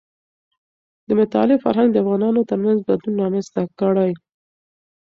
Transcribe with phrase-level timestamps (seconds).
[1.07, 4.11] د مطالعې فرهنګ د افغانانو ترمنځ بدلون رامنځته کړي.